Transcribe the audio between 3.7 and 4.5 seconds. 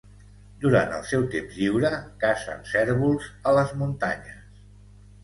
muntanyes.